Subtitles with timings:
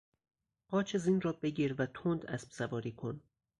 [0.67, 3.21] قاچ زین را بگیر و تند اسبسواری کن.